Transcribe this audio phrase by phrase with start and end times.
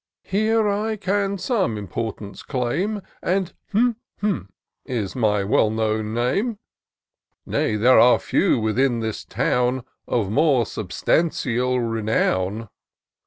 [0.23, 3.03] Here I can some importance claim.
[3.21, 3.53] And
[4.83, 6.57] is my well known name;
[7.45, 12.69] Nay, there are few within this town Of more substantial renown.